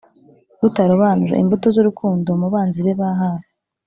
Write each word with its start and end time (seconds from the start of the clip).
rutarobanura.imbuto 0.61 1.67
z’urukundo 1.75 2.29
mubanzibee 2.41 2.95
bahafi 3.01 3.49